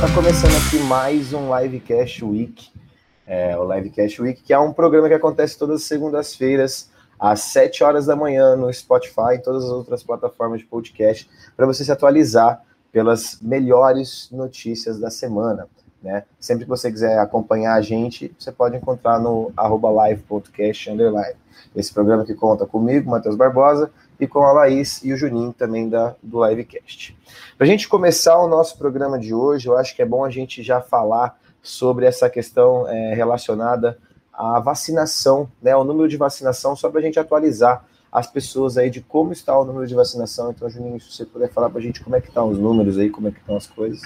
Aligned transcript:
Tá 0.00 0.06
começando 0.14 0.52
aqui 0.64 0.78
mais 0.84 1.32
um 1.32 1.52
Livecast 1.58 2.24
Week. 2.24 2.70
É, 3.26 3.58
o 3.58 3.74
Livecast 3.74 4.22
Week, 4.22 4.40
que 4.40 4.52
é 4.52 4.58
um 4.58 4.72
programa 4.72 5.08
que 5.08 5.14
acontece 5.14 5.58
todas 5.58 5.80
as 5.80 5.88
segundas-feiras, 5.88 6.88
às 7.18 7.40
7 7.40 7.82
horas 7.82 8.06
da 8.06 8.14
manhã, 8.14 8.54
no 8.54 8.72
Spotify 8.72 9.34
e 9.34 9.38
todas 9.40 9.64
as 9.64 9.70
outras 9.70 10.04
plataformas 10.04 10.60
de 10.60 10.66
podcast, 10.66 11.28
para 11.56 11.66
você 11.66 11.84
se 11.84 11.90
atualizar 11.90 12.62
pelas 12.92 13.40
melhores 13.42 14.28
notícias 14.30 15.00
da 15.00 15.10
semana. 15.10 15.66
Né? 16.00 16.22
Sempre 16.38 16.62
que 16.62 16.70
você 16.70 16.92
quiser 16.92 17.18
acompanhar 17.18 17.74
a 17.74 17.80
gente, 17.80 18.32
você 18.38 18.52
pode 18.52 18.76
encontrar 18.76 19.18
no 19.18 19.52
live.cast 19.56 20.90
underline. 20.90 21.34
Esse 21.74 21.92
programa 21.92 22.24
que 22.24 22.34
conta 22.34 22.64
comigo, 22.64 23.10
Matheus 23.10 23.34
Barbosa, 23.34 23.90
e 24.18 24.26
com 24.26 24.42
a 24.42 24.52
Laís 24.52 25.02
e 25.04 25.12
o 25.12 25.16
Juninho 25.16 25.52
também 25.52 25.88
da, 25.88 26.14
do 26.22 26.44
Livecast. 26.44 27.16
Para 27.56 27.66
a 27.66 27.70
gente 27.70 27.88
começar 27.88 28.38
o 28.38 28.48
nosso 28.48 28.76
programa 28.76 29.18
de 29.18 29.32
hoje, 29.32 29.68
eu 29.68 29.76
acho 29.76 29.94
que 29.94 30.02
é 30.02 30.06
bom 30.06 30.24
a 30.24 30.30
gente 30.30 30.62
já 30.62 30.80
falar 30.80 31.38
sobre 31.62 32.06
essa 32.06 32.28
questão 32.28 32.88
é, 32.88 33.14
relacionada 33.14 33.98
à 34.32 34.60
vacinação, 34.60 35.50
né, 35.60 35.76
o 35.76 35.84
número 35.84 36.08
de 36.08 36.16
vacinação, 36.16 36.74
só 36.74 36.88
para 36.88 37.00
a 37.00 37.02
gente 37.02 37.18
atualizar 37.18 37.84
as 38.10 38.26
pessoas 38.26 38.78
aí 38.78 38.88
de 38.88 39.00
como 39.00 39.32
está 39.32 39.58
o 39.58 39.64
número 39.64 39.86
de 39.86 39.94
vacinação. 39.94 40.50
Então, 40.50 40.68
Juninho, 40.68 41.00
se 41.00 41.12
você 41.12 41.26
puder 41.26 41.50
falar 41.50 41.68
para 41.68 41.78
a 41.78 41.82
gente 41.82 42.02
como 42.02 42.16
é 42.16 42.20
que 42.20 42.28
estão 42.28 42.48
os 42.48 42.58
números 42.58 42.98
aí, 42.98 43.10
como 43.10 43.28
é 43.28 43.30
que 43.30 43.38
estão 43.38 43.56
as 43.56 43.66
coisas. 43.66 44.02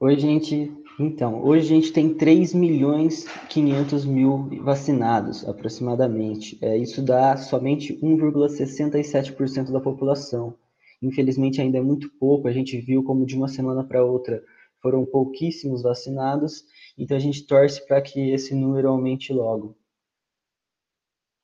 Oi, 0.00 0.18
gente. 0.18 0.81
Então, 0.98 1.42
hoje 1.42 1.72
a 1.72 1.74
gente 1.76 1.92
tem 1.92 2.12
3 2.12 2.52
milhões 2.52 3.24
500 3.48 4.04
mil 4.04 4.48
vacinados, 4.62 5.46
aproximadamente. 5.48 6.58
É, 6.60 6.76
isso 6.76 7.02
dá 7.02 7.36
somente 7.36 7.98
1,67% 8.02 9.72
da 9.72 9.80
população. 9.80 10.54
Infelizmente, 11.00 11.60
ainda 11.60 11.78
é 11.78 11.82
muito 11.82 12.10
pouco. 12.20 12.46
A 12.46 12.52
gente 12.52 12.78
viu 12.78 13.02
como 13.02 13.24
de 13.24 13.34
uma 13.34 13.48
semana 13.48 13.82
para 13.82 14.04
outra 14.04 14.42
foram 14.82 15.04
pouquíssimos 15.06 15.82
vacinados. 15.82 16.64
Então, 16.98 17.16
a 17.16 17.20
gente 17.20 17.46
torce 17.46 17.86
para 17.86 18.02
que 18.02 18.32
esse 18.32 18.54
número 18.54 18.88
aumente 18.88 19.32
logo. 19.32 19.76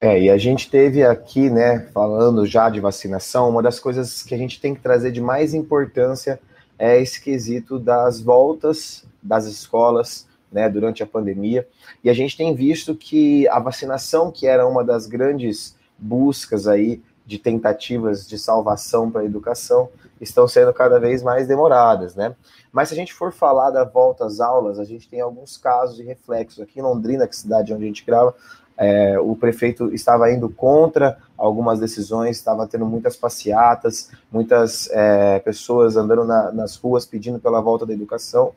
É, 0.00 0.20
e 0.20 0.30
a 0.30 0.38
gente 0.38 0.70
teve 0.70 1.02
aqui, 1.02 1.50
né, 1.50 1.80
falando 1.92 2.46
já 2.46 2.70
de 2.70 2.78
vacinação, 2.78 3.48
uma 3.48 3.62
das 3.62 3.80
coisas 3.80 4.22
que 4.22 4.32
a 4.32 4.38
gente 4.38 4.60
tem 4.60 4.74
que 4.74 4.80
trazer 4.80 5.10
de 5.10 5.20
mais 5.20 5.54
importância 5.54 6.40
é 6.78 7.00
esse 7.00 7.20
quesito 7.20 7.78
das 7.78 8.20
voltas 8.20 9.04
das 9.22 9.46
escolas 9.46 10.26
né, 10.50 10.68
durante 10.68 11.02
a 11.02 11.06
pandemia. 11.06 11.66
E 12.02 12.08
a 12.08 12.14
gente 12.14 12.36
tem 12.36 12.54
visto 12.54 12.94
que 12.94 13.48
a 13.48 13.58
vacinação, 13.58 14.30
que 14.30 14.46
era 14.46 14.66
uma 14.66 14.84
das 14.84 15.06
grandes 15.06 15.76
buscas 15.98 16.66
aí 16.66 17.02
de 17.26 17.38
tentativas 17.38 18.26
de 18.26 18.38
salvação 18.38 19.10
para 19.10 19.20
a 19.20 19.24
educação, 19.24 19.90
estão 20.20 20.48
sendo 20.48 20.72
cada 20.72 20.98
vez 20.98 21.22
mais 21.22 21.46
demoradas, 21.46 22.14
né? 22.14 22.34
Mas 22.72 22.88
se 22.88 22.94
a 22.94 22.96
gente 22.96 23.12
for 23.12 23.32
falar 23.32 23.70
da 23.70 23.84
volta 23.84 24.24
às 24.24 24.40
aulas, 24.40 24.78
a 24.78 24.84
gente 24.84 25.08
tem 25.08 25.20
alguns 25.20 25.56
casos 25.56 25.96
de 25.96 26.02
reflexos. 26.02 26.60
Aqui 26.60 26.80
em 26.80 26.82
Londrina, 26.82 27.26
que 27.26 27.34
é 27.34 27.36
a 27.36 27.40
cidade 27.40 27.72
onde 27.72 27.84
a 27.84 27.86
gente 27.86 28.04
grava, 28.04 28.34
é, 28.78 29.18
o 29.18 29.34
prefeito 29.34 29.92
estava 29.92 30.30
indo 30.30 30.48
contra 30.48 31.18
algumas 31.36 31.80
decisões, 31.80 32.36
estava 32.36 32.64
tendo 32.66 32.86
muitas 32.86 33.16
passeatas, 33.16 34.10
muitas 34.30 34.88
é, 34.92 35.40
pessoas 35.40 35.96
andando 35.96 36.24
na, 36.24 36.52
nas 36.52 36.76
ruas 36.76 37.04
pedindo 37.04 37.40
pela 37.40 37.60
volta 37.60 37.84
da 37.84 37.92
educação, 37.92 38.52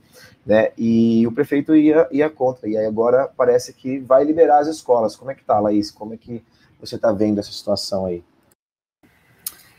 né? 0.45 0.71
E 0.77 1.25
o 1.25 1.31
prefeito 1.31 1.75
ia, 1.75 2.07
ia 2.11 2.29
contra. 2.29 2.69
E 2.69 2.77
aí 2.77 2.85
agora 2.85 3.27
parece 3.35 3.73
que 3.73 3.99
vai 3.99 4.23
liberar 4.23 4.59
as 4.59 4.67
escolas. 4.67 5.15
Como 5.15 5.31
é 5.31 5.35
que 5.35 5.43
tá, 5.43 5.59
Laís? 5.59 5.89
Como 5.89 6.13
é 6.13 6.17
que 6.17 6.43
você 6.79 6.95
está 6.97 7.11
vendo 7.11 7.39
essa 7.39 7.51
situação 7.51 8.05
aí? 8.05 8.23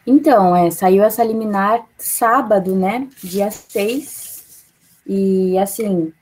Então, 0.04 0.56
é, 0.56 0.72
saiu 0.72 1.04
essa 1.04 1.22
liminar 1.22 1.86
sábado, 1.96 2.74
né? 2.74 3.08
Dia 3.22 3.52
6. 3.52 4.64
E 5.06 5.56
assim, 5.58 6.12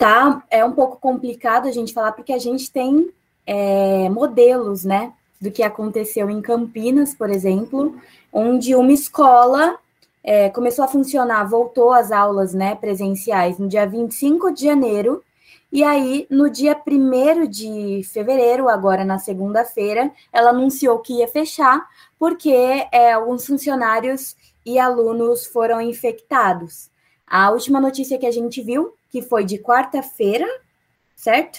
tá, 0.00 0.42
é 0.50 0.64
um 0.64 0.72
pouco 0.72 0.96
complicado 0.96 1.68
a 1.68 1.70
gente 1.70 1.92
falar, 1.92 2.12
porque 2.12 2.32
a 2.32 2.38
gente 2.38 2.72
tem 2.72 3.10
é, 3.46 4.08
modelos, 4.08 4.82
né, 4.82 5.12
do 5.38 5.50
que 5.50 5.62
aconteceu 5.62 6.30
em 6.30 6.40
Campinas, 6.40 7.14
por 7.14 7.28
exemplo, 7.28 7.94
onde 8.32 8.74
uma 8.74 8.92
escola 8.92 9.78
é, 10.24 10.48
começou 10.48 10.86
a 10.86 10.88
funcionar, 10.88 11.44
voltou 11.44 11.92
às 11.92 12.10
aulas, 12.10 12.54
né, 12.54 12.74
presenciais 12.74 13.58
no 13.58 13.68
dia 13.68 13.86
25 13.86 14.50
de 14.52 14.64
janeiro, 14.64 15.22
e 15.70 15.84
aí, 15.84 16.26
no 16.30 16.48
dia 16.48 16.74
1 16.74 17.46
de 17.46 18.02
fevereiro, 18.10 18.70
agora 18.70 19.04
na 19.04 19.18
segunda-feira, 19.18 20.10
ela 20.32 20.48
anunciou 20.50 20.98
que 21.00 21.18
ia 21.18 21.28
fechar, 21.28 21.86
porque 22.18 22.50
é, 22.90 23.12
alguns 23.12 23.46
funcionários 23.46 24.34
e 24.64 24.78
alunos 24.78 25.44
foram 25.46 25.78
infectados. 25.80 26.90
A 27.26 27.50
última 27.50 27.78
notícia 27.80 28.18
que 28.18 28.26
a 28.26 28.32
gente 28.32 28.62
viu 28.62 28.94
que 29.10 29.20
foi 29.20 29.44
de 29.44 29.58
quarta-feira, 29.58 30.46
certo? 31.14 31.58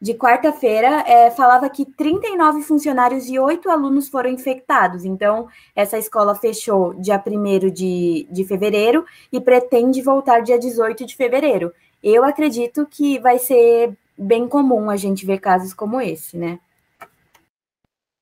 De 0.00 0.14
quarta-feira, 0.14 1.02
é, 1.06 1.30
falava 1.30 1.68
que 1.68 1.84
39 1.84 2.62
funcionários 2.62 3.28
e 3.28 3.38
8 3.38 3.68
alunos 3.68 4.08
foram 4.08 4.30
infectados. 4.30 5.04
Então, 5.04 5.48
essa 5.74 5.98
escola 5.98 6.36
fechou 6.36 6.94
dia 6.94 7.22
1 7.24 7.70
de, 7.70 8.28
de 8.30 8.44
fevereiro 8.44 9.04
e 9.32 9.40
pretende 9.40 10.00
voltar 10.00 10.40
dia 10.40 10.58
18 10.58 11.04
de 11.04 11.16
fevereiro. 11.16 11.72
Eu 12.00 12.24
acredito 12.24 12.86
que 12.86 13.18
vai 13.18 13.40
ser 13.40 13.92
bem 14.16 14.46
comum 14.46 14.88
a 14.88 14.96
gente 14.96 15.26
ver 15.26 15.38
casos 15.38 15.74
como 15.74 16.00
esse, 16.00 16.36
né? 16.36 16.60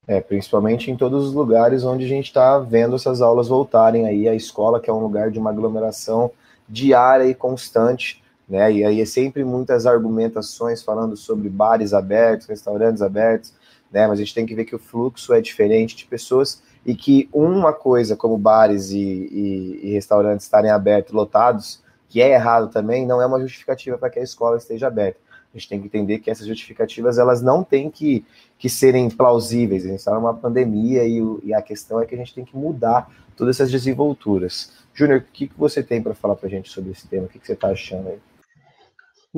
É, 0.06 0.21
principalmente 0.21 0.91
em 0.91 0.97
todos 0.97 1.26
os 1.26 1.34
lugares 1.34 1.84
onde 1.84 2.05
a 2.05 2.09
gente 2.09 2.26
está 2.26 2.59
vendo 2.59 2.94
essas 2.94 3.21
aulas 3.21 3.49
voltarem 3.49 4.06
aí, 4.06 4.28
a 4.28 4.34
escola, 4.34 4.81
que 4.81 4.88
é 4.88 4.93
um 4.93 5.00
lugar 5.00 5.31
de 5.31 5.38
uma 5.38 5.50
aglomeração 5.50 6.31
diária 6.69 7.25
e 7.25 7.34
constante, 7.34 8.22
né? 8.48 8.72
E 8.72 8.84
aí 8.84 9.00
é 9.00 9.04
sempre 9.04 9.44
muitas 9.44 9.86
argumentações 9.86 10.82
falando 10.82 11.16
sobre 11.16 11.48
bares 11.48 11.92
abertos, 11.92 12.46
restaurantes 12.46 13.02
abertos, 13.02 13.52
né? 13.90 14.06
Mas 14.06 14.18
a 14.18 14.22
gente 14.22 14.34
tem 14.34 14.46
que 14.46 14.54
ver 14.54 14.64
que 14.64 14.74
o 14.74 14.78
fluxo 14.78 15.32
é 15.32 15.40
diferente 15.40 15.96
de 15.96 16.06
pessoas 16.06 16.62
e 16.84 16.94
que 16.94 17.28
uma 17.32 17.72
coisa 17.72 18.16
como 18.16 18.38
bares 18.38 18.90
e, 18.90 18.98
e, 18.98 19.80
e 19.82 19.92
restaurantes 19.92 20.46
estarem 20.46 20.70
abertos, 20.70 21.12
lotados, 21.12 21.82
que 22.08 22.22
é 22.22 22.32
errado 22.32 22.68
também, 22.70 23.04
não 23.04 23.20
é 23.20 23.26
uma 23.26 23.40
justificativa 23.40 23.98
para 23.98 24.08
que 24.08 24.20
a 24.20 24.22
escola 24.22 24.56
esteja 24.56 24.86
aberta. 24.86 25.18
A 25.52 25.58
gente 25.58 25.68
tem 25.68 25.80
que 25.80 25.86
entender 25.86 26.18
que 26.18 26.30
essas 26.30 26.46
justificativas 26.46 27.18
elas 27.18 27.42
não 27.42 27.64
têm 27.64 27.90
que, 27.90 28.24
que 28.58 28.68
serem 28.68 29.08
plausíveis. 29.08 29.84
A 29.84 29.88
gente 29.88 29.98
está 29.98 30.14
numa 30.14 30.34
pandemia 30.34 31.04
e, 31.04 31.18
e, 31.42 31.54
a 31.54 31.62
questão 31.62 32.00
é 32.00 32.06
que 32.06 32.14
a 32.14 32.18
gente 32.18 32.34
tem 32.34 32.44
que 32.44 32.56
mudar 32.56 33.10
todas 33.34 33.56
essas 33.56 33.72
desenvolturas. 33.72 34.72
Júnior, 34.92 35.20
o 35.20 35.32
que, 35.32 35.48
que 35.48 35.58
você 35.58 35.82
tem 35.82 36.02
para 36.02 36.14
falar 36.14 36.36
para 36.36 36.46
a 36.46 36.50
gente 36.50 36.70
sobre 36.70 36.92
esse 36.92 37.08
tema? 37.08 37.24
O 37.24 37.28
que, 37.28 37.38
que 37.38 37.46
você 37.46 37.54
está 37.54 37.68
achando 37.68 38.08
aí? 38.08 38.18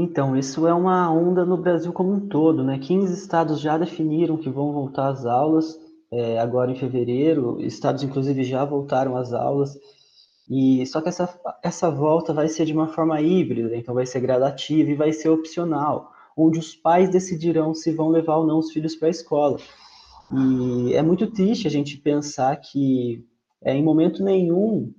Então, 0.00 0.36
isso 0.36 0.64
é 0.64 0.72
uma 0.72 1.10
onda 1.10 1.44
no 1.44 1.56
Brasil 1.56 1.92
como 1.92 2.12
um 2.12 2.28
todo, 2.28 2.62
né? 2.62 2.78
15 2.78 3.12
estados 3.12 3.58
já 3.60 3.76
definiram 3.76 4.36
que 4.36 4.48
vão 4.48 4.72
voltar 4.72 5.08
às 5.08 5.26
aulas 5.26 5.76
é, 6.12 6.38
agora 6.38 6.70
em 6.70 6.76
fevereiro, 6.76 7.60
estados 7.60 8.04
inclusive 8.04 8.44
já 8.44 8.64
voltaram 8.64 9.16
às 9.16 9.32
aulas, 9.32 9.76
e 10.48 10.86
só 10.86 11.00
que 11.00 11.08
essa, 11.08 11.28
essa 11.64 11.90
volta 11.90 12.32
vai 12.32 12.46
ser 12.46 12.64
de 12.64 12.72
uma 12.72 12.86
forma 12.86 13.20
híbrida, 13.20 13.76
então 13.76 13.92
vai 13.92 14.06
ser 14.06 14.20
gradativa 14.20 14.88
e 14.88 14.94
vai 14.94 15.12
ser 15.12 15.30
opcional, 15.30 16.12
onde 16.36 16.60
os 16.60 16.76
pais 16.76 17.10
decidirão 17.10 17.74
se 17.74 17.90
vão 17.90 18.08
levar 18.08 18.36
ou 18.36 18.46
não 18.46 18.60
os 18.60 18.70
filhos 18.70 18.94
para 18.94 19.08
a 19.08 19.10
escola. 19.10 19.58
E 20.32 20.94
é 20.94 21.02
muito 21.02 21.26
triste 21.26 21.66
a 21.66 21.70
gente 21.70 21.96
pensar 21.96 22.54
que 22.56 23.26
é, 23.60 23.74
em 23.74 23.82
momento 23.82 24.22
nenhum 24.22 24.92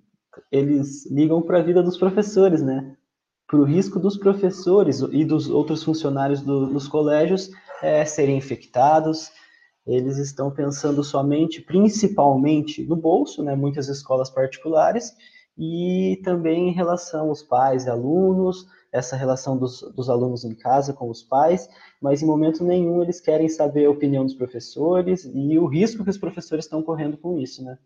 eles 0.51 1.09
ligam 1.09 1.41
para 1.41 1.59
a 1.59 1.63
vida 1.63 1.81
dos 1.81 1.97
professores, 1.97 2.61
né? 2.61 2.97
Para 3.49 3.59
o 3.59 3.63
risco 3.63 3.99
dos 3.99 4.15
professores 4.15 5.01
e 5.11 5.25
dos 5.25 5.49
outros 5.49 5.83
funcionários 5.83 6.39
do, 6.39 6.67
dos 6.67 6.87
colégios 6.87 7.49
é, 7.81 8.05
serem 8.05 8.37
infectados. 8.37 9.31
Eles 9.87 10.17
estão 10.19 10.51
pensando 10.51 11.03
somente, 11.03 11.59
principalmente, 11.59 12.85
no 12.85 12.95
bolso, 12.95 13.43
né, 13.43 13.55
muitas 13.55 13.89
escolas 13.89 14.29
particulares, 14.29 15.15
e 15.57 16.21
também 16.23 16.69
em 16.69 16.73
relação 16.73 17.29
aos 17.29 17.41
pais 17.41 17.85
e 17.85 17.89
alunos, 17.89 18.67
essa 18.91 19.15
relação 19.15 19.57
dos, 19.57 19.81
dos 19.95 20.11
alunos 20.11 20.43
em 20.45 20.53
casa 20.53 20.93
com 20.93 21.09
os 21.09 21.23
pais, 21.23 21.67
mas 21.99 22.21
em 22.21 22.27
momento 22.27 22.63
nenhum 22.63 23.01
eles 23.01 23.19
querem 23.19 23.49
saber 23.49 23.85
a 23.85 23.91
opinião 23.91 24.23
dos 24.23 24.35
professores 24.35 25.29
e 25.33 25.57
o 25.57 25.65
risco 25.65 26.03
que 26.03 26.09
os 26.09 26.17
professores 26.19 26.65
estão 26.65 26.83
correndo 26.83 27.17
com 27.17 27.39
isso, 27.39 27.63
né? 27.63 27.79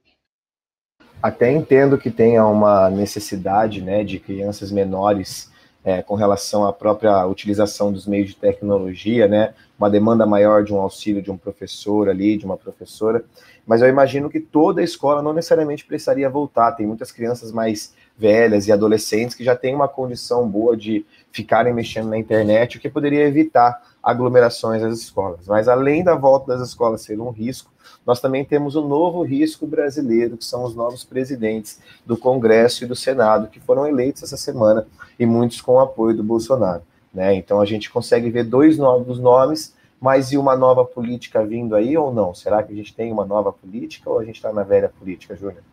Até 1.23 1.49
entendo 1.49 1.97
que 1.97 2.11
tenha 2.11 2.45
uma 2.45 2.89
necessidade, 2.89 3.81
né, 3.81 4.03
de 4.03 4.19
crianças 4.19 4.73
menores 4.73 5.49
é, 5.81 6.01
com 6.01 6.15
relação 6.15 6.65
à 6.65 6.73
própria 6.73 7.25
utilização 7.25 7.93
dos 7.93 8.05
meios 8.05 8.31
de 8.31 8.35
tecnologia, 8.35 9.25
né? 9.25 9.53
Uma 9.79 9.89
demanda 9.89 10.25
maior 10.25 10.65
de 10.65 10.73
um 10.73 10.79
auxílio 10.79 11.21
de 11.21 11.31
um 11.31 11.37
professor 11.37 12.09
ali, 12.09 12.37
de 12.37 12.45
uma 12.45 12.57
professora. 12.57 13.23
Mas 13.65 13.81
eu 13.81 13.87
imagino 13.87 14.29
que 14.29 14.41
toda 14.41 14.81
a 14.81 14.83
escola 14.83 15.21
não 15.21 15.33
necessariamente 15.33 15.85
precisaria 15.85 16.29
voltar. 16.29 16.73
Tem 16.73 16.85
muitas 16.85 17.09
crianças 17.09 17.53
mais 17.53 17.93
velhas 18.17 18.67
e 18.67 18.71
adolescentes 18.73 19.33
que 19.33 19.45
já 19.45 19.55
têm 19.55 19.73
uma 19.73 19.87
condição 19.87 20.47
boa 20.47 20.75
de 20.75 21.05
ficarem 21.31 21.73
mexendo 21.73 22.09
na 22.09 22.17
internet, 22.17 22.77
o 22.77 22.81
que 22.81 22.89
poderia 22.89 23.25
evitar 23.25 23.81
aglomerações 24.03 24.83
às 24.83 24.99
escolas. 24.99 25.47
Mas 25.47 25.69
além 25.69 26.03
da 26.03 26.15
volta 26.15 26.47
das 26.47 26.67
escolas 26.67 27.01
ser 27.01 27.19
um 27.21 27.29
risco, 27.29 27.71
nós 28.05 28.19
também 28.19 28.43
temos 28.43 28.75
o 28.75 28.83
um 28.83 28.87
novo 28.87 29.23
risco 29.23 29.65
brasileiro, 29.65 30.37
que 30.37 30.43
são 30.43 30.65
os 30.65 30.75
novos 30.75 31.05
presidentes 31.05 31.79
do 32.05 32.17
Congresso 32.17 32.83
e 32.83 32.87
do 32.87 32.95
Senado, 32.95 33.47
que 33.47 33.61
foram 33.61 33.87
eleitos 33.87 34.23
essa 34.23 34.35
semana, 34.35 34.85
e 35.17 35.25
muitos 35.25 35.61
com 35.61 35.73
o 35.75 35.79
apoio 35.79 36.15
do 36.15 36.23
Bolsonaro. 36.23 36.83
Né? 37.13 37.35
Então 37.35 37.61
a 37.61 37.65
gente 37.65 37.89
consegue 37.89 38.29
ver 38.29 38.43
dois 38.43 38.77
novos 38.77 39.19
nomes, 39.19 39.73
mas 40.01 40.33
e 40.33 40.37
uma 40.37 40.57
nova 40.57 40.83
política 40.83 41.45
vindo 41.45 41.75
aí 41.75 41.97
ou 41.97 42.13
não? 42.13 42.33
Será 42.33 42.61
que 42.61 42.73
a 42.73 42.75
gente 42.75 42.93
tem 42.93 43.09
uma 43.09 43.23
nova 43.23 43.53
política 43.53 44.09
ou 44.09 44.19
a 44.19 44.25
gente 44.25 44.35
está 44.35 44.51
na 44.51 44.63
velha 44.63 44.89
política, 44.89 45.35
Júnior? 45.35 45.63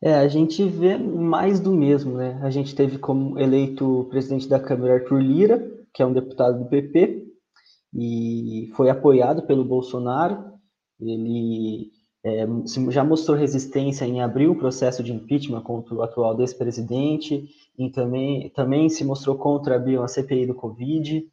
É, 0.00 0.14
a 0.14 0.28
gente 0.28 0.64
vê 0.68 0.96
mais 0.96 1.60
do 1.60 1.72
mesmo, 1.72 2.14
né? 2.16 2.38
A 2.42 2.50
gente 2.50 2.74
teve 2.74 2.98
como 2.98 3.38
eleito 3.38 4.00
o 4.00 4.04
presidente 4.04 4.48
da 4.48 4.58
Câmara 4.58 4.94
Arthur 4.94 5.20
Lira, 5.20 5.77
que 5.92 6.02
é 6.02 6.06
um 6.06 6.12
deputado 6.12 6.58
do 6.58 6.68
PP, 6.68 7.26
e 7.94 8.70
foi 8.74 8.90
apoiado 8.90 9.42
pelo 9.42 9.64
Bolsonaro. 9.64 10.52
Ele 11.00 11.90
é, 12.24 12.46
já 12.90 13.04
mostrou 13.04 13.36
resistência 13.36 14.04
em 14.04 14.20
abrir 14.20 14.48
o 14.48 14.58
processo 14.58 15.02
de 15.02 15.12
impeachment 15.12 15.62
contra 15.62 15.94
o 15.94 16.02
atual 16.02 16.36
despresidente 16.36 17.48
e 17.78 17.90
também, 17.90 18.50
também 18.50 18.88
se 18.88 19.04
mostrou 19.04 19.36
contra 19.36 19.76
abrir 19.76 19.98
uma 19.98 20.08
CPI 20.08 20.46
do 20.46 20.54
Covid. 20.54 21.26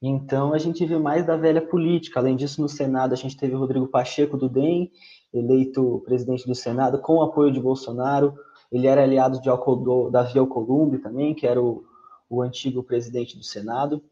Então, 0.00 0.52
a 0.52 0.58
gente 0.58 0.84
vê 0.84 0.98
mais 0.98 1.24
da 1.24 1.36
velha 1.36 1.60
política. 1.60 2.18
Além 2.18 2.34
disso, 2.34 2.60
no 2.60 2.68
Senado, 2.68 3.12
a 3.12 3.16
gente 3.16 3.36
teve 3.36 3.54
Rodrigo 3.54 3.86
Pacheco 3.86 4.36
do 4.36 4.48
DEM, 4.48 4.90
eleito 5.32 6.02
presidente 6.04 6.46
do 6.46 6.54
Senado 6.54 6.98
com 6.98 7.16
o 7.16 7.22
apoio 7.22 7.52
de 7.52 7.60
Bolsonaro. 7.60 8.34
Ele 8.70 8.86
era 8.86 9.02
aliado 9.02 9.40
de 9.40 9.48
Alcod 9.48 10.10
Davi 10.10 10.38
Alcolumbre 10.38 10.98
também, 10.98 11.34
que 11.34 11.46
era 11.46 11.62
o, 11.62 11.84
o 12.32 12.42
antigo 12.42 12.82
presidente 12.82 13.36
do 13.36 13.44
Senado. 13.44 14.02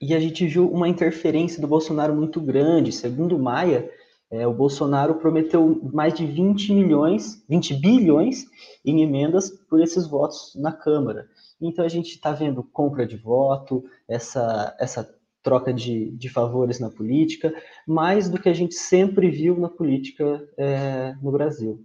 E 0.00 0.14
a 0.14 0.20
gente 0.20 0.46
viu 0.46 0.70
uma 0.70 0.88
interferência 0.88 1.60
do 1.60 1.68
Bolsonaro 1.68 2.14
muito 2.14 2.40
grande. 2.40 2.92
Segundo 2.92 3.38
Maia, 3.38 3.90
é, 4.30 4.46
o 4.46 4.52
Bolsonaro 4.52 5.14
prometeu 5.14 5.80
mais 5.92 6.12
de 6.12 6.26
20 6.26 6.74
milhões, 6.74 7.42
20 7.48 7.74
bilhões 7.74 8.46
em 8.84 9.02
emendas 9.02 9.50
por 9.50 9.80
esses 9.80 10.06
votos 10.06 10.52
na 10.56 10.72
Câmara. 10.72 11.26
Então 11.60 11.84
a 11.84 11.88
gente 11.88 12.10
está 12.10 12.32
vendo 12.32 12.62
compra 12.62 13.06
de 13.06 13.16
voto, 13.16 13.84
essa, 14.06 14.76
essa 14.78 15.08
troca 15.42 15.72
de, 15.72 16.10
de 16.10 16.28
favores 16.28 16.78
na 16.78 16.90
política, 16.90 17.54
mais 17.86 18.28
do 18.28 18.38
que 18.40 18.48
a 18.48 18.54
gente 18.54 18.74
sempre 18.74 19.30
viu 19.30 19.58
na 19.58 19.68
política 19.68 20.46
é, 20.58 21.14
no 21.22 21.32
Brasil. 21.32 21.84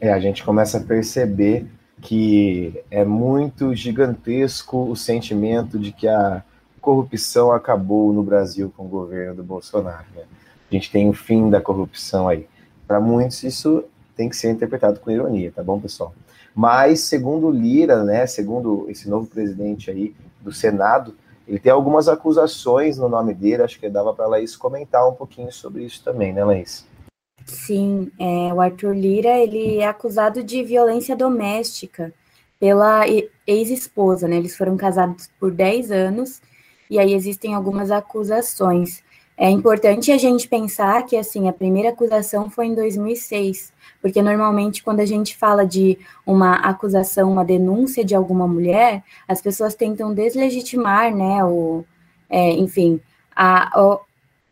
É, 0.00 0.12
a 0.12 0.20
gente 0.20 0.44
começa 0.44 0.78
a 0.78 0.84
perceber 0.84 1.66
que 2.00 2.82
é 2.90 3.04
muito 3.04 3.74
gigantesco 3.74 4.90
o 4.90 4.96
sentimento 4.96 5.78
de 5.78 5.92
que 5.92 6.08
a 6.08 6.42
corrupção 6.80 7.52
acabou 7.52 8.12
no 8.12 8.22
Brasil 8.22 8.72
com 8.76 8.84
o 8.84 8.88
governo 8.88 9.36
do 9.36 9.42
Bolsonaro. 9.42 10.06
Né? 10.14 10.22
A 10.70 10.74
gente 10.74 10.90
tem 10.90 11.08
o 11.08 11.12
fim 11.12 11.50
da 11.50 11.60
corrupção 11.60 12.28
aí. 12.28 12.46
Para 12.86 13.00
muitos, 13.00 13.42
isso 13.42 13.84
tem 14.16 14.28
que 14.28 14.36
ser 14.36 14.50
interpretado 14.50 15.00
com 15.00 15.10
ironia, 15.10 15.52
tá 15.54 15.62
bom, 15.62 15.78
pessoal? 15.80 16.14
Mas, 16.54 17.00
segundo 17.00 17.50
Lira, 17.50 18.02
né, 18.02 18.26
segundo 18.26 18.86
esse 18.88 19.08
novo 19.08 19.26
presidente 19.26 19.90
aí 19.90 20.14
do 20.40 20.52
Senado, 20.52 21.14
ele 21.46 21.58
tem 21.58 21.72
algumas 21.72 22.08
acusações 22.08 22.98
no 22.98 23.08
nome 23.08 23.34
dele, 23.34 23.62
acho 23.62 23.78
que 23.78 23.88
dava 23.88 24.12
para 24.12 24.24
a 24.24 24.28
Laís 24.28 24.56
comentar 24.56 25.08
um 25.08 25.14
pouquinho 25.14 25.52
sobre 25.52 25.84
isso 25.84 26.02
também, 26.02 26.32
né, 26.32 26.44
Laís? 26.44 26.86
Sim, 27.50 28.10
é, 28.18 28.54
o 28.54 28.60
Arthur 28.60 28.94
Lira, 28.94 29.36
ele 29.38 29.78
é 29.78 29.86
acusado 29.86 30.42
de 30.42 30.62
violência 30.62 31.16
doméstica 31.16 32.12
pela 32.60 33.04
ex-esposa, 33.46 34.28
né? 34.28 34.36
Eles 34.36 34.56
foram 34.56 34.76
casados 34.76 35.28
por 35.38 35.50
10 35.50 35.90
anos 35.90 36.40
e 36.88 36.98
aí 36.98 37.12
existem 37.12 37.54
algumas 37.54 37.90
acusações. 37.90 39.02
É 39.36 39.50
importante 39.50 40.12
a 40.12 40.18
gente 40.18 40.46
pensar 40.46 41.04
que, 41.06 41.16
assim, 41.16 41.48
a 41.48 41.52
primeira 41.52 41.88
acusação 41.88 42.48
foi 42.48 42.66
em 42.66 42.74
2006, 42.74 43.72
porque 44.00 44.22
normalmente 44.22 44.82
quando 44.82 45.00
a 45.00 45.06
gente 45.06 45.36
fala 45.36 45.66
de 45.66 45.98
uma 46.26 46.56
acusação, 46.56 47.32
uma 47.32 47.44
denúncia 47.44 48.04
de 48.04 48.14
alguma 48.14 48.46
mulher, 48.46 49.02
as 49.26 49.40
pessoas 49.40 49.74
tentam 49.74 50.14
deslegitimar, 50.14 51.14
né, 51.14 51.42
o, 51.44 51.84
é, 52.28 52.52
enfim, 52.52 53.00
a, 53.34 53.98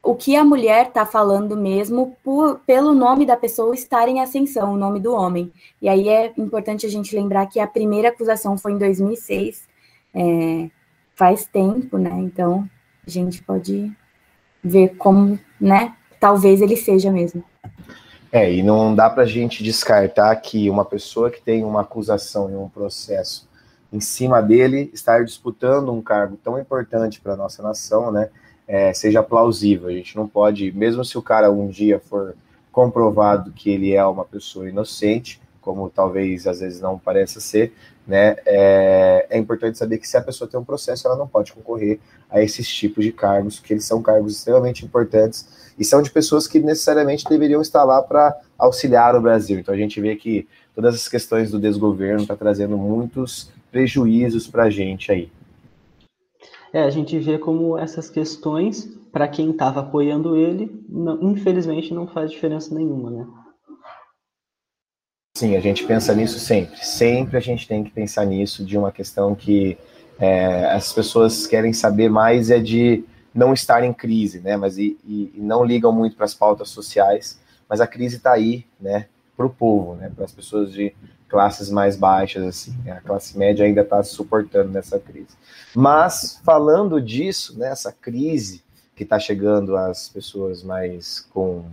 o 0.08 0.14
que 0.14 0.34
a 0.34 0.42
mulher 0.42 0.86
está 0.86 1.04
falando 1.04 1.54
mesmo 1.54 2.16
por, 2.24 2.60
pelo 2.60 2.94
nome 2.94 3.26
da 3.26 3.36
pessoa 3.36 3.74
estar 3.74 4.08
em 4.08 4.22
ascensão, 4.22 4.72
o 4.72 4.76
nome 4.78 4.98
do 5.00 5.12
homem. 5.12 5.52
E 5.82 5.88
aí 5.88 6.08
é 6.08 6.32
importante 6.38 6.86
a 6.86 6.88
gente 6.88 7.14
lembrar 7.14 7.44
que 7.44 7.60
a 7.60 7.66
primeira 7.66 8.08
acusação 8.08 8.56
foi 8.56 8.72
em 8.72 8.78
2006, 8.78 9.68
é, 10.14 10.70
faz 11.14 11.44
tempo, 11.44 11.98
né, 11.98 12.12
então 12.20 12.66
a 13.06 13.10
gente 13.10 13.42
pode 13.42 13.92
ver 14.64 14.96
como, 14.96 15.38
né, 15.60 15.94
talvez 16.18 16.62
ele 16.62 16.74
seja 16.74 17.12
mesmo. 17.12 17.44
É, 18.32 18.50
e 18.50 18.62
não 18.62 18.94
dá 18.94 19.10
para 19.10 19.24
a 19.24 19.26
gente 19.26 19.62
descartar 19.62 20.34
que 20.36 20.70
uma 20.70 20.86
pessoa 20.86 21.30
que 21.30 21.42
tem 21.42 21.62
uma 21.62 21.82
acusação 21.82 22.50
em 22.50 22.56
um 22.56 22.68
processo 22.70 23.46
em 23.92 24.00
cima 24.00 24.40
dele 24.40 24.90
estar 24.94 25.22
disputando 25.22 25.92
um 25.92 26.00
cargo 26.00 26.38
tão 26.42 26.58
importante 26.58 27.20
para 27.20 27.34
a 27.34 27.36
nossa 27.36 27.62
nação, 27.62 28.10
né, 28.10 28.30
é, 28.68 28.92
seja 28.92 29.22
plausível. 29.22 29.88
A 29.88 29.92
gente 29.92 30.14
não 30.14 30.28
pode, 30.28 30.70
mesmo 30.72 31.02
se 31.04 31.16
o 31.16 31.22
cara 31.22 31.50
um 31.50 31.68
dia 31.68 31.98
for 31.98 32.36
comprovado 32.70 33.50
que 33.50 33.70
ele 33.70 33.94
é 33.94 34.04
uma 34.04 34.24
pessoa 34.24 34.68
inocente, 34.68 35.40
como 35.60 35.90
talvez 35.90 36.46
às 36.46 36.60
vezes 36.60 36.80
não 36.80 36.98
pareça 36.98 37.40
ser, 37.40 37.72
né? 38.06 38.36
É, 38.46 39.26
é, 39.30 39.38
importante 39.38 39.76
saber 39.76 39.98
que 39.98 40.06
se 40.08 40.16
a 40.16 40.22
pessoa 40.22 40.48
tem 40.48 40.58
um 40.60 40.64
processo, 40.64 41.06
ela 41.06 41.16
não 41.16 41.26
pode 41.26 41.52
concorrer 41.52 41.98
a 42.30 42.42
esses 42.42 42.68
tipos 42.68 43.04
de 43.04 43.12
cargos, 43.12 43.58
porque 43.58 43.74
eles 43.74 43.84
são 43.84 44.00
cargos 44.00 44.36
extremamente 44.36 44.84
importantes 44.84 45.72
e 45.78 45.84
são 45.84 46.00
de 46.00 46.10
pessoas 46.10 46.46
que 46.46 46.58
necessariamente 46.60 47.24
deveriam 47.28 47.60
estar 47.60 47.84
lá 47.84 48.00
para 48.02 48.34
auxiliar 48.56 49.14
o 49.16 49.20
Brasil. 49.20 49.58
Então 49.58 49.74
a 49.74 49.78
gente 49.78 50.00
vê 50.00 50.16
que 50.16 50.46
todas 50.74 50.94
as 50.94 51.08
questões 51.08 51.50
do 51.50 51.58
desgoverno 51.58 52.22
está 52.22 52.36
trazendo 52.36 52.78
muitos 52.78 53.50
prejuízos 53.70 54.46
para 54.46 54.64
a 54.64 54.70
gente 54.70 55.12
aí. 55.12 55.30
É, 56.72 56.82
a 56.82 56.90
gente 56.90 57.18
vê 57.18 57.38
como 57.38 57.78
essas 57.78 58.10
questões, 58.10 58.84
para 59.10 59.26
quem 59.26 59.50
estava 59.50 59.80
apoiando 59.80 60.36
ele, 60.36 60.84
não, 60.88 61.32
infelizmente 61.32 61.94
não 61.94 62.06
faz 62.06 62.30
diferença 62.30 62.74
nenhuma, 62.74 63.10
né? 63.10 63.26
Sim, 65.36 65.56
a 65.56 65.60
gente 65.60 65.84
pensa 65.84 66.14
nisso 66.14 66.38
sempre. 66.38 66.84
Sempre 66.84 67.36
a 67.36 67.40
gente 67.40 67.66
tem 67.66 67.84
que 67.84 67.90
pensar 67.90 68.24
nisso, 68.24 68.64
de 68.64 68.76
uma 68.76 68.90
questão 68.90 69.34
que 69.34 69.78
é, 70.18 70.66
as 70.66 70.92
pessoas 70.92 71.46
querem 71.46 71.72
saber 71.72 72.10
mais 72.10 72.50
é 72.50 72.58
de 72.58 73.04
não 73.32 73.52
estar 73.52 73.84
em 73.84 73.92
crise, 73.92 74.40
né? 74.40 74.56
Mas 74.56 74.78
e, 74.78 74.98
e, 75.04 75.32
e 75.36 75.40
não 75.40 75.64
ligam 75.64 75.92
muito 75.92 76.16
para 76.16 76.24
as 76.24 76.34
pautas 76.34 76.70
sociais, 76.70 77.40
mas 77.68 77.80
a 77.80 77.86
crise 77.86 78.16
está 78.16 78.32
aí, 78.32 78.66
né? 78.80 79.06
Para 79.36 79.46
o 79.46 79.50
povo, 79.50 79.94
né? 79.94 80.10
Para 80.14 80.24
as 80.24 80.32
pessoas 80.32 80.72
de 80.72 80.92
classes 81.28 81.70
mais 81.70 81.96
baixas, 81.96 82.42
assim. 82.44 82.74
Né? 82.84 82.92
A 82.92 83.00
classe 83.00 83.36
média 83.36 83.64
ainda 83.64 83.82
está 83.82 84.02
suportando 84.02 84.70
nessa 84.70 84.98
crise. 84.98 85.36
Mas 85.74 86.40
falando 86.44 87.00
disso, 87.00 87.58
nessa 87.58 87.90
né? 87.90 87.94
crise 88.00 88.62
que 88.96 89.04
está 89.04 89.18
chegando 89.18 89.76
às 89.76 90.08
pessoas 90.08 90.62
mais 90.62 91.20
com 91.32 91.64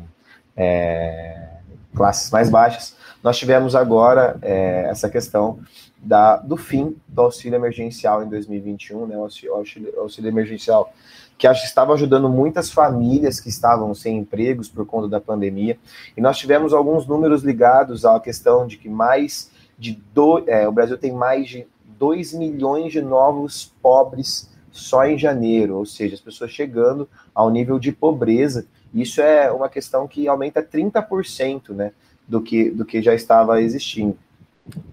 é, 0.56 1.50
classes 1.96 2.30
mais 2.30 2.50
baixas, 2.50 2.96
nós 3.24 3.38
tivemos 3.38 3.76
agora 3.76 4.38
é, 4.42 4.86
essa 4.90 5.10
questão 5.10 5.60
da, 5.98 6.38
do 6.38 6.56
fim 6.56 6.96
do 7.08 7.22
auxílio 7.24 7.56
emergencial 7.56 8.24
em 8.24 8.30
2021, 8.30 9.08
né, 9.08 9.18
o 9.18 9.24
auxílio, 9.24 9.56
auxílio, 9.56 10.00
auxílio 10.00 10.30
emergencial, 10.30 10.94
que 11.38 11.48
estava 11.48 11.94
ajudando 11.94 12.30
muitas 12.30 12.72
famílias 12.72 13.39
que 13.39 13.50
estavam 13.50 13.94
sem 13.94 14.18
empregos 14.18 14.70
por 14.70 14.86
conta 14.86 15.08
da 15.08 15.20
pandemia, 15.20 15.77
e 16.15 16.22
nós 16.22 16.38
tivemos 16.38 16.74
alguns 16.74 17.06
números 17.06 17.44
ligados 17.44 18.06
à 18.06 18.20
questão 18.20 18.65
de 18.65 18.77
que 18.77 18.89
mais 18.89 19.51
de 19.77 20.01
do, 20.13 20.44
é, 20.48 20.68
o 20.68 20.72
Brasil 20.72 20.98
tem 20.98 21.12
mais 21.12 21.50
de 21.50 21.68
2 22.00 22.34
milhões 22.34 22.92
de 22.92 23.01
novos 23.01 23.74
pobres 23.82 24.50
só 24.72 25.06
em 25.06 25.18
janeiro, 25.18 25.77
ou 25.77 25.86
seja, 25.86 26.15
as 26.15 26.22
pessoas 26.22 26.51
chegando 26.51 27.08
ao 27.34 27.50
nível 27.50 27.80
de 27.80 27.92
pobreza. 27.92 28.65
Isso 28.94 29.22
é 29.22 29.51
uma 29.51 29.70
questão 29.70 30.08
que 30.08 30.27
aumenta 30.27 30.62
30%, 30.62 31.70
né? 31.70 31.92
do 32.27 32.42
que, 32.42 32.70
do 32.70 32.86
que 32.86 33.01
já 33.01 33.13
estava 33.13 33.62
existindo. 33.62 34.18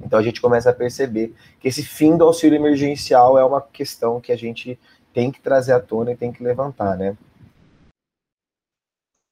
Então 0.04 0.18
a 0.18 0.22
gente 0.22 0.40
começa 0.40 0.70
a 0.70 0.74
perceber 0.74 1.34
que 1.58 1.68
esse 1.68 1.82
fim 1.82 2.16
do 2.16 2.24
auxílio 2.24 2.56
emergencial 2.56 3.38
é 3.38 3.44
uma 3.44 3.60
questão 3.60 4.20
que 4.20 4.30
a 4.30 4.36
gente 4.36 4.78
tem 5.12 5.30
que 5.30 5.40
trazer 5.40 5.72
à 5.72 5.80
tona 5.80 6.12
e 6.12 6.16
tem 6.16 6.32
que 6.32 6.42
levantar, 6.42 6.96
né? 6.96 7.16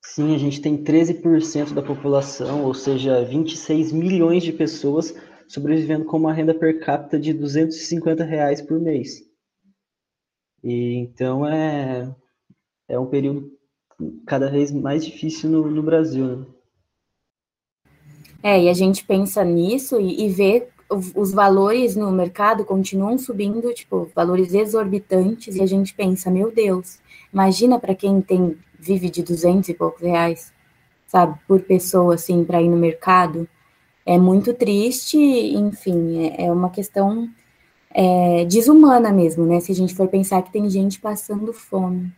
Sim, 0.04 0.34
a 0.34 0.38
gente 0.38 0.60
tem 0.60 0.82
13% 0.82 1.72
da 1.72 1.82
população, 1.82 2.64
ou 2.64 2.74
seja, 2.74 3.24
26 3.24 3.92
milhões 3.92 4.42
de 4.42 4.52
pessoas 4.52 5.14
sobrevivendo 5.46 6.04
com 6.04 6.16
uma 6.16 6.32
renda 6.32 6.54
per 6.54 6.80
capita 6.80 7.18
de 7.18 7.32
250 7.32 8.24
reais 8.24 8.60
por 8.60 8.80
mês. 8.80 9.22
E 10.62 10.94
então 10.94 11.46
é, 11.46 12.14
é 12.88 12.98
um 12.98 13.06
período 13.06 13.50
cada 14.26 14.50
vez 14.50 14.70
mais 14.70 15.04
difícil 15.04 15.50
no, 15.50 15.70
no 15.70 15.82
Brasil. 15.82 16.36
Né? 16.38 16.46
É, 18.42 18.62
e 18.62 18.68
a 18.68 18.72
gente 18.72 19.04
pensa 19.04 19.44
nisso 19.44 20.00
e, 20.00 20.24
e 20.24 20.28
vê 20.28 20.68
os 20.90 21.32
valores 21.32 21.94
no 21.94 22.10
mercado 22.10 22.64
continuam 22.64 23.16
subindo, 23.16 23.72
tipo, 23.72 24.10
valores 24.14 24.52
exorbitantes, 24.52 25.54
e 25.54 25.62
a 25.62 25.66
gente 25.66 25.94
pensa, 25.94 26.30
meu 26.30 26.50
Deus, 26.50 26.98
imagina 27.32 27.78
para 27.78 27.94
quem 27.94 28.20
tem 28.20 28.56
vive 28.78 29.10
de 29.10 29.22
200 29.22 29.68
e 29.68 29.74
poucos 29.74 30.02
reais, 30.02 30.52
sabe, 31.06 31.38
por 31.46 31.60
pessoa, 31.60 32.14
assim, 32.14 32.44
para 32.44 32.62
ir 32.62 32.68
no 32.68 32.76
mercado. 32.76 33.48
É 34.06 34.18
muito 34.18 34.54
triste, 34.54 35.18
enfim, 35.18 36.26
é, 36.26 36.46
é 36.46 36.52
uma 36.52 36.70
questão 36.70 37.28
é, 37.92 38.44
desumana 38.46 39.12
mesmo, 39.12 39.44
né? 39.44 39.60
Se 39.60 39.70
a 39.72 39.74
gente 39.74 39.94
for 39.94 40.08
pensar 40.08 40.42
que 40.42 40.52
tem 40.52 40.68
gente 40.70 40.98
passando 41.00 41.52
fome. 41.52 42.10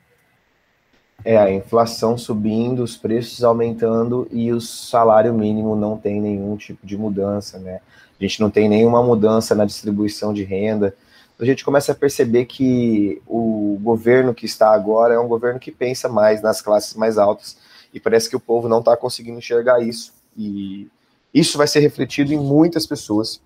É, 1.25 1.37
a 1.37 1.53
inflação 1.53 2.19
subindo, 2.19 2.83
os 2.83 2.97
preços 2.97 3.45
aumentando 3.45 4.27
e 4.31 4.53
o 4.53 4.61
salário 4.61 5.33
mínimo 5.33 5.77
não 5.77 5.97
tem 5.97 6.21
nenhum 6.21 6.57
tipo 6.57 6.85
de 6.85 6.97
mudança, 6.97 7.59
né? 7.59 7.81
A 8.19 8.23
gente 8.23 8.41
não 8.41 8.51
tem 8.51 8.69
nenhuma 8.69 9.03
mudança 9.03 9.55
na 9.55 9.65
distribuição 9.65 10.33
de 10.33 10.43
renda. 10.43 10.95
A 11.39 11.45
gente 11.45 11.65
começa 11.65 11.93
a 11.93 11.95
perceber 11.95 12.47
que 12.47 13.21
o 13.27 13.79
governo 13.83 14.35
que 14.35 14.47
está 14.47 14.73
agora 14.73 15.15
é 15.15 15.19
um 15.19 15.29
governo 15.29 15.59
que 15.59 15.73
pensa 15.73 16.09
mais 16.09 16.43
nas 16.43 16.61
classes 16.61 16.95
mais 16.95 17.19
altas 17.19 17.57
e 17.93 18.01
parece 18.01 18.29
que 18.29 18.37
o 18.37 18.41
povo 18.41 18.69
não 18.69 18.79
está 18.79 18.97
conseguindo 18.97 19.39
enxergar 19.39 19.81
isso. 19.83 20.13
E 20.37 20.89
isso 21.33 21.59
vai 21.59 21.67
ser 21.67 21.81
refletido 21.81 22.33
em 22.33 22.39
muitas 22.39 22.87
pessoas, 22.87 23.41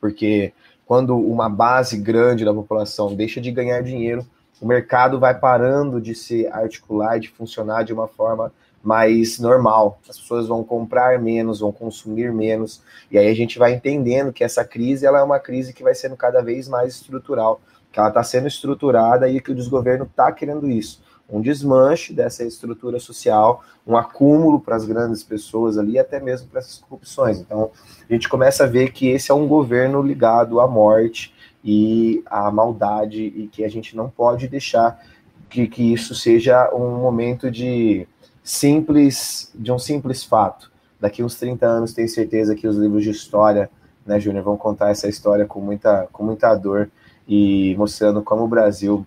porque 0.00 0.52
quando 0.86 1.16
uma 1.16 1.48
base 1.48 1.96
grande 1.96 2.44
da 2.44 2.52
população 2.52 3.14
deixa 3.14 3.40
de 3.40 3.50
ganhar 3.50 3.82
dinheiro, 3.82 4.26
o 4.62 4.66
mercado 4.66 5.18
vai 5.18 5.36
parando 5.36 6.00
de 6.00 6.14
se 6.14 6.46
articular, 6.46 7.18
de 7.18 7.28
funcionar 7.28 7.82
de 7.82 7.92
uma 7.92 8.06
forma 8.06 8.52
mais 8.80 9.40
normal. 9.40 9.98
As 10.08 10.20
pessoas 10.20 10.46
vão 10.46 10.62
comprar 10.62 11.18
menos, 11.18 11.58
vão 11.58 11.72
consumir 11.72 12.32
menos, 12.32 12.80
e 13.10 13.18
aí 13.18 13.26
a 13.26 13.34
gente 13.34 13.58
vai 13.58 13.74
entendendo 13.74 14.32
que 14.32 14.44
essa 14.44 14.64
crise 14.64 15.04
ela 15.04 15.18
é 15.18 15.22
uma 15.22 15.40
crise 15.40 15.72
que 15.72 15.82
vai 15.82 15.96
sendo 15.96 16.16
cada 16.16 16.40
vez 16.40 16.68
mais 16.68 16.94
estrutural, 16.94 17.60
que 17.90 17.98
ela 17.98 18.08
está 18.08 18.22
sendo 18.22 18.46
estruturada 18.46 19.28
e 19.28 19.40
que 19.40 19.50
o 19.50 19.54
desgoverno 19.54 20.04
está 20.04 20.30
querendo 20.30 20.70
isso. 20.70 21.02
Um 21.28 21.40
desmanche 21.40 22.12
dessa 22.12 22.44
estrutura 22.44 23.00
social, 23.00 23.64
um 23.84 23.96
acúmulo 23.96 24.60
para 24.60 24.76
as 24.76 24.84
grandes 24.84 25.24
pessoas 25.24 25.76
ali, 25.76 25.98
até 25.98 26.20
mesmo 26.20 26.46
para 26.46 26.60
essas 26.60 26.78
corrupções. 26.78 27.40
Então, 27.40 27.72
a 28.08 28.12
gente 28.12 28.28
começa 28.28 28.62
a 28.62 28.68
ver 28.68 28.92
que 28.92 29.08
esse 29.08 29.32
é 29.32 29.34
um 29.34 29.48
governo 29.48 30.00
ligado 30.02 30.60
à 30.60 30.68
morte, 30.68 31.34
e 31.64 32.22
a 32.26 32.50
maldade 32.50 33.22
e 33.22 33.48
que 33.48 33.64
a 33.64 33.68
gente 33.68 33.96
não 33.96 34.08
pode 34.08 34.48
deixar 34.48 35.00
que, 35.48 35.66
que 35.68 35.92
isso 35.92 36.14
seja 36.14 36.72
um 36.74 36.98
momento 36.98 37.50
de 37.50 38.06
simples, 38.42 39.50
de 39.54 39.70
um 39.70 39.78
simples 39.78 40.24
fato. 40.24 40.72
Daqui 40.98 41.22
uns 41.22 41.36
30 41.36 41.66
anos, 41.66 41.92
tenho 41.92 42.08
certeza 42.08 42.54
que 42.54 42.66
os 42.66 42.76
livros 42.76 43.04
de 43.04 43.10
história, 43.10 43.70
né, 44.04 44.18
Júnior, 44.18 44.44
vão 44.44 44.56
contar 44.56 44.90
essa 44.90 45.08
história 45.08 45.44
com 45.44 45.60
muita, 45.60 46.08
com 46.12 46.24
muita 46.24 46.54
dor 46.54 46.90
e 47.28 47.74
mostrando 47.76 48.22
como 48.22 48.44
o 48.44 48.48
Brasil 48.48 49.06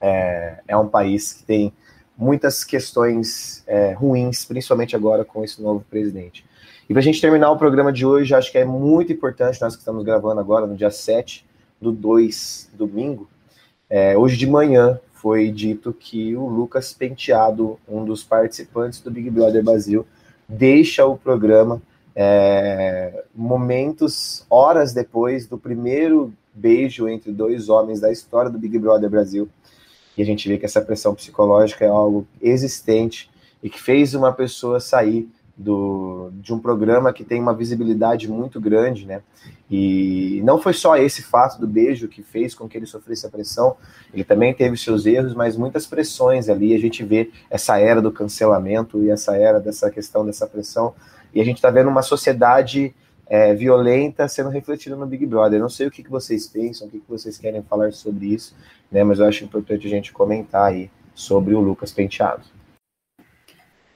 é, 0.00 0.60
é 0.68 0.76
um 0.76 0.88
país 0.88 1.32
que 1.32 1.44
tem 1.44 1.72
muitas 2.16 2.62
questões 2.62 3.64
é, 3.66 3.92
ruins, 3.92 4.44
principalmente 4.44 4.94
agora 4.94 5.24
com 5.24 5.42
esse 5.42 5.60
novo 5.60 5.84
presidente. 5.90 6.44
E 6.88 6.92
para 6.92 7.00
a 7.00 7.02
gente 7.02 7.20
terminar 7.20 7.50
o 7.50 7.56
programa 7.56 7.92
de 7.92 8.06
hoje, 8.06 8.34
acho 8.34 8.52
que 8.52 8.58
é 8.58 8.64
muito 8.64 9.12
importante, 9.12 9.60
nós 9.60 9.74
que 9.74 9.80
estamos 9.80 10.04
gravando 10.04 10.40
agora, 10.40 10.66
no 10.66 10.76
dia 10.76 10.90
7 10.90 11.44
do 11.80 11.92
2, 11.92 12.70
domingo, 12.74 13.28
é, 13.88 14.16
hoje 14.16 14.36
de 14.36 14.46
manhã 14.46 14.98
foi 15.12 15.50
dito 15.50 15.92
que 15.92 16.36
o 16.36 16.46
Lucas 16.46 16.92
Penteado, 16.92 17.78
um 17.88 18.04
dos 18.04 18.22
participantes 18.22 19.00
do 19.00 19.10
Big 19.10 19.30
Brother 19.30 19.62
Brasil, 19.62 20.06
deixa 20.48 21.06
o 21.06 21.16
programa 21.16 21.80
é, 22.14 23.24
momentos, 23.34 24.44
horas 24.48 24.92
depois 24.92 25.46
do 25.46 25.58
primeiro 25.58 26.32
beijo 26.54 27.08
entre 27.08 27.32
dois 27.32 27.68
homens 27.68 28.00
da 28.00 28.12
história 28.12 28.50
do 28.50 28.58
Big 28.58 28.78
Brother 28.78 29.10
Brasil. 29.10 29.48
E 30.16 30.22
a 30.22 30.24
gente 30.24 30.48
vê 30.48 30.58
que 30.58 30.64
essa 30.64 30.80
pressão 30.80 31.14
psicológica 31.14 31.84
é 31.84 31.88
algo 31.88 32.26
existente 32.40 33.30
e 33.62 33.68
que 33.68 33.80
fez 33.80 34.14
uma 34.14 34.32
pessoa 34.32 34.78
sair 34.78 35.28
do, 35.56 36.30
de 36.34 36.52
um 36.52 36.58
programa 36.58 37.12
que 37.12 37.24
tem 37.24 37.40
uma 37.40 37.54
visibilidade 37.54 38.28
muito 38.28 38.60
grande, 38.60 39.06
né? 39.06 39.22
E 39.70 40.40
não 40.44 40.58
foi 40.58 40.72
só 40.72 40.96
esse 40.96 41.22
fato 41.22 41.60
do 41.60 41.66
beijo 41.66 42.08
que 42.08 42.22
fez 42.22 42.54
com 42.54 42.68
que 42.68 42.76
ele 42.76 42.86
sofresse 42.86 43.26
a 43.26 43.30
pressão, 43.30 43.76
ele 44.12 44.24
também 44.24 44.52
teve 44.52 44.76
seus 44.76 45.06
erros, 45.06 45.34
mas 45.34 45.56
muitas 45.56 45.86
pressões 45.86 46.48
ali. 46.48 46.74
A 46.74 46.78
gente 46.78 47.04
vê 47.04 47.30
essa 47.48 47.78
era 47.78 48.02
do 48.02 48.10
cancelamento 48.10 49.02
e 49.02 49.10
essa 49.10 49.36
era 49.36 49.60
dessa 49.60 49.90
questão 49.90 50.26
dessa 50.26 50.46
pressão, 50.46 50.94
e 51.32 51.40
a 51.40 51.44
gente 51.44 51.56
está 51.56 51.70
vendo 51.70 51.88
uma 51.88 52.02
sociedade 52.02 52.94
é, 53.26 53.54
violenta 53.54 54.28
sendo 54.28 54.50
refletida 54.50 54.96
no 54.96 55.06
Big 55.06 55.24
Brother. 55.24 55.58
Eu 55.58 55.62
não 55.62 55.68
sei 55.68 55.86
o 55.86 55.90
que, 55.90 56.02
que 56.02 56.10
vocês 56.10 56.46
pensam, 56.46 56.86
o 56.86 56.90
que, 56.90 56.98
que 56.98 57.08
vocês 57.08 57.38
querem 57.38 57.62
falar 57.62 57.92
sobre 57.92 58.26
isso, 58.26 58.54
né? 58.90 59.02
Mas 59.04 59.18
eu 59.18 59.26
acho 59.26 59.44
importante 59.44 59.86
a 59.86 59.90
gente 59.90 60.12
comentar 60.12 60.66
aí 60.66 60.90
sobre 61.14 61.54
o 61.54 61.60
Lucas 61.60 61.92
Penteado. 61.92 62.42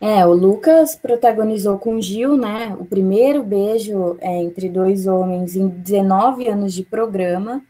É, 0.01 0.25
o 0.25 0.33
Lucas 0.33 0.95
protagonizou 0.95 1.77
com 1.77 2.01
Gil, 2.01 2.37
né, 2.37 2.77
o 2.79 2.85
primeiro 2.85 3.43
beijo 3.43 4.17
é, 4.21 4.43
entre 4.43 4.69
dois 4.69 5.09
homens 5.09 5.57
em 5.57 5.67
19 5.67 6.47
anos 6.49 6.73
de 6.73 6.85
programa, 6.85 7.61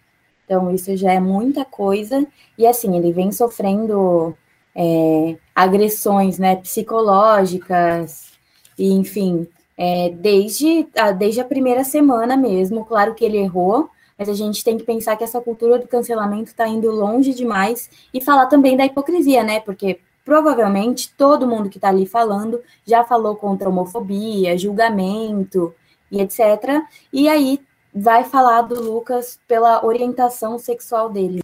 então 0.44 0.70
isso 0.74 0.94
já 0.94 1.10
é 1.12 1.20
muita 1.20 1.64
coisa, 1.64 2.26
e 2.58 2.66
assim, 2.66 2.94
ele 2.98 3.12
vem 3.12 3.32
sofrendo 3.32 4.36
é, 4.76 5.36
agressões, 5.54 6.38
né, 6.38 6.56
psicológicas, 6.56 8.32
e 8.78 8.92
enfim, 8.92 9.48
é, 9.78 10.10
desde, 10.10 10.86
a, 10.98 11.12
desde 11.12 11.40
a 11.40 11.44
primeira 11.46 11.82
semana 11.82 12.36
mesmo, 12.36 12.84
claro 12.84 13.14
que 13.14 13.24
ele 13.24 13.38
errou, 13.38 13.88
mas 14.18 14.28
a 14.28 14.34
gente 14.34 14.62
tem 14.62 14.76
que 14.76 14.84
pensar 14.84 15.16
que 15.16 15.24
essa 15.24 15.40
cultura 15.40 15.78
do 15.78 15.88
cancelamento 15.88 16.50
está 16.50 16.68
indo 16.68 16.90
longe 16.90 17.32
demais, 17.32 17.88
e 18.12 18.20
falar 18.20 18.46
também 18.46 18.76
da 18.76 18.84
hipocrisia, 18.84 19.42
né, 19.42 19.60
porque 19.60 19.98
provavelmente 20.28 21.10
todo 21.16 21.48
mundo 21.48 21.70
que 21.70 21.78
está 21.78 21.88
ali 21.88 22.04
falando 22.04 22.60
já 22.86 23.02
falou 23.02 23.34
contra 23.34 23.66
homofobia, 23.66 24.58
julgamento 24.58 25.74
e 26.12 26.20
etc. 26.20 26.82
E 27.10 27.30
aí 27.30 27.58
vai 27.94 28.24
falar 28.24 28.60
do 28.60 28.78
Lucas 28.78 29.40
pela 29.48 29.82
orientação 29.86 30.58
sexual 30.58 31.08
dele. 31.08 31.40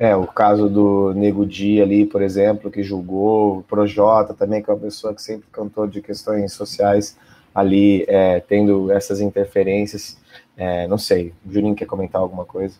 É, 0.00 0.16
o 0.16 0.26
caso 0.26 0.68
do 0.68 1.14
Nego 1.14 1.46
Di 1.46 1.80
ali, 1.80 2.04
por 2.04 2.22
exemplo, 2.22 2.72
que 2.72 2.82
julgou, 2.82 3.58
o 3.58 3.62
Projota 3.62 4.34
também, 4.34 4.60
que 4.60 4.68
é 4.68 4.74
uma 4.74 4.80
pessoa 4.80 5.14
que 5.14 5.22
sempre 5.22 5.46
cantou 5.52 5.86
de 5.86 6.02
questões 6.02 6.52
sociais 6.52 7.16
ali, 7.54 8.04
é, 8.08 8.40
tendo 8.40 8.90
essas 8.90 9.20
interferências. 9.20 10.18
É, 10.56 10.88
não 10.88 10.98
sei, 10.98 11.32
o 11.46 11.52
Juninho 11.52 11.76
quer 11.76 11.86
comentar 11.86 12.20
alguma 12.20 12.44
coisa? 12.44 12.74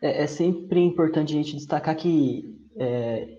É, 0.00 0.22
é 0.22 0.26
sempre 0.28 0.78
importante 0.78 1.32
a 1.32 1.36
gente 1.36 1.56
destacar 1.56 1.96
que 1.96 2.62
é, 2.76 3.38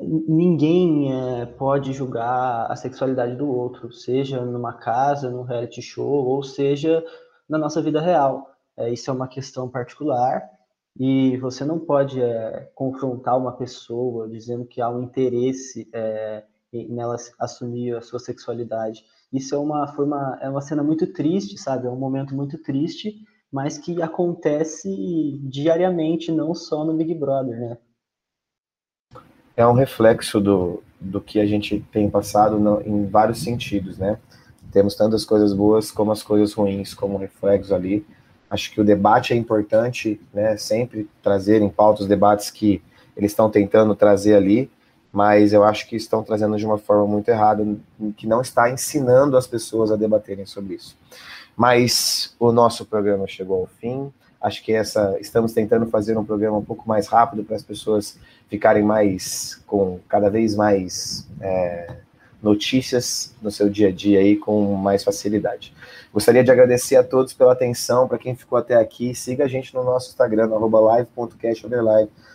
ninguém 0.00 1.12
é, 1.12 1.46
pode 1.46 1.92
julgar 1.92 2.70
a 2.70 2.76
sexualidade 2.76 3.36
do 3.36 3.48
outro, 3.48 3.92
seja 3.92 4.44
numa 4.44 4.74
casa, 4.74 5.30
num 5.30 5.42
reality 5.42 5.82
show, 5.82 6.26
ou 6.26 6.42
seja 6.42 7.04
na 7.48 7.58
nossa 7.58 7.82
vida 7.82 8.00
real. 8.00 8.50
É, 8.76 8.90
isso 8.90 9.10
é 9.10 9.12
uma 9.12 9.28
questão 9.28 9.68
particular 9.68 10.48
e 10.98 11.36
você 11.38 11.64
não 11.64 11.78
pode 11.78 12.20
é, 12.20 12.70
confrontar 12.74 13.38
uma 13.38 13.52
pessoa 13.52 14.28
dizendo 14.28 14.64
que 14.64 14.80
há 14.80 14.88
um 14.88 15.02
interesse 15.02 15.88
é, 15.92 16.44
nela 16.88 17.16
assumir 17.38 17.96
a 17.96 18.00
sua 18.00 18.18
sexualidade. 18.18 19.04
Isso 19.32 19.54
é 19.54 19.58
uma, 19.58 19.86
foi 19.88 20.04
uma, 20.04 20.38
é 20.40 20.48
uma 20.48 20.60
cena 20.60 20.82
muito 20.82 21.12
triste, 21.12 21.58
sabe? 21.58 21.86
É 21.86 21.90
um 21.90 21.96
momento 21.96 22.34
muito 22.34 22.58
triste, 22.62 23.24
mas 23.50 23.78
que 23.78 24.00
acontece 24.00 25.38
diariamente, 25.44 26.30
não 26.30 26.54
só 26.54 26.84
no 26.84 26.94
Big 26.94 27.14
Brother, 27.14 27.58
né? 27.58 27.78
É 29.56 29.66
um 29.66 29.72
reflexo 29.72 30.40
do, 30.40 30.82
do 31.00 31.20
que 31.20 31.40
a 31.40 31.46
gente 31.46 31.84
tem 31.92 32.08
passado 32.08 32.58
no, 32.58 32.80
em 32.82 33.06
vários 33.06 33.42
sentidos, 33.42 33.98
né? 33.98 34.18
Temos 34.70 34.94
tantas 34.94 35.24
coisas 35.24 35.52
boas 35.52 35.90
como 35.90 36.12
as 36.12 36.22
coisas 36.22 36.54
ruins, 36.54 36.94
como 36.94 37.18
reflexo 37.18 37.74
ali. 37.74 38.06
Acho 38.48 38.70
que 38.72 38.80
o 38.80 38.84
debate 38.84 39.32
é 39.32 39.36
importante, 39.36 40.20
né? 40.32 40.56
Sempre 40.56 41.08
trazer 41.22 41.60
em 41.60 41.68
pauta 41.68 42.02
os 42.02 42.08
debates 42.08 42.50
que 42.50 42.82
eles 43.16 43.32
estão 43.32 43.50
tentando 43.50 43.94
trazer 43.94 44.34
ali, 44.34 44.70
mas 45.12 45.52
eu 45.52 45.62
acho 45.62 45.86
que 45.86 45.96
estão 45.96 46.22
trazendo 46.22 46.56
de 46.56 46.64
uma 46.64 46.78
forma 46.78 47.06
muito 47.06 47.28
errada, 47.28 47.66
que 48.16 48.26
não 48.26 48.40
está 48.40 48.70
ensinando 48.70 49.36
as 49.36 49.46
pessoas 49.46 49.92
a 49.92 49.96
debaterem 49.96 50.46
sobre 50.46 50.76
isso. 50.76 50.96
Mas 51.54 52.34
o 52.38 52.50
nosso 52.50 52.86
programa 52.86 53.26
chegou 53.26 53.60
ao 53.60 53.66
fim. 53.66 54.10
Acho 54.42 54.62
que 54.62 54.72
essa 54.72 55.16
estamos 55.20 55.52
tentando 55.52 55.86
fazer 55.86 56.18
um 56.18 56.24
programa 56.24 56.58
um 56.58 56.64
pouco 56.64 56.88
mais 56.88 57.06
rápido 57.06 57.44
para 57.44 57.56
as 57.56 57.62
pessoas 57.62 58.18
ficarem 58.48 58.82
mais 58.82 59.62
com 59.66 60.00
cada 60.08 60.28
vez 60.28 60.54
mais 60.54 61.26
é, 61.40 61.96
notícias 62.42 63.34
no 63.40 63.50
seu 63.50 63.68
dia 63.70 63.88
a 63.88 63.92
dia 63.92 64.18
aí 64.18 64.36
com 64.36 64.74
mais 64.74 65.04
facilidade. 65.04 65.72
Gostaria 66.12 66.42
de 66.42 66.50
agradecer 66.50 66.96
a 66.96 67.04
todos 67.04 67.32
pela 67.32 67.52
atenção, 67.52 68.08
para 68.08 68.18
quem 68.18 68.34
ficou 68.34 68.58
até 68.58 68.74
aqui, 68.74 69.14
siga 69.14 69.44
a 69.44 69.48
gente 69.48 69.74
no 69.74 69.84
nosso 69.84 70.10
Instagram, 70.10 70.48
live.cast. 70.48 71.66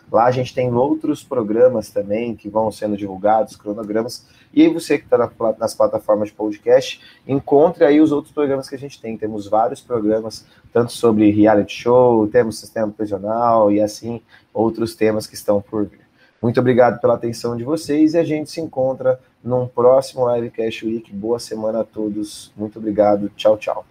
Lá 0.10 0.26
a 0.26 0.32
gente 0.32 0.56
tem 0.56 0.74
outros 0.74 1.24
programas 1.24 1.90
também 1.90 2.34
que 2.34 2.50
vão 2.50 2.72
sendo 2.72 2.96
divulgados, 2.96 3.58
cronogramas. 3.58 4.26
E 4.54 4.64
aí 4.64 4.74
você 4.74 4.98
que 4.98 5.04
está 5.04 5.18
nas 5.60 5.76
plataformas 5.76 6.30
de 6.30 6.36
podcast, 6.36 7.02
encontre 7.28 7.84
aí 7.84 8.00
os 8.00 8.14
outros 8.14 8.34
programas 8.34 8.70
que 8.70 8.76
a 8.76 8.80
gente 8.80 9.02
tem. 9.02 9.18
Temos 9.18 9.48
vários 9.48 9.82
programas, 9.82 10.46
tanto 10.72 10.94
sobre 10.94 11.30
reality 11.30 11.74
show, 11.74 12.26
temos 12.28 12.58
sistema 12.58 12.92
prisional 12.92 13.70
e 13.70 13.82
assim 13.82 14.22
outros 14.54 14.96
temas 14.96 15.28
que 15.28 15.36
estão 15.36 15.62
por 15.62 15.86
vir. 15.86 16.07
Muito 16.42 16.60
obrigado 16.60 17.00
pela 17.00 17.16
atenção 17.16 17.58
de 17.58 17.64
vocês 17.64 18.14
e 18.14 18.18
a 18.18 18.24
gente 18.24 18.52
se 18.52 18.62
encontra 18.62 19.20
num 19.44 19.68
próximo 19.68 20.34
Livecast 20.34 20.86
Week. 20.86 21.12
Boa 21.12 21.40
semana 21.40 21.82
a 21.82 21.84
todos. 21.84 22.52
Muito 22.56 22.78
obrigado. 22.78 23.30
Tchau, 23.36 23.58
tchau. 23.58 23.86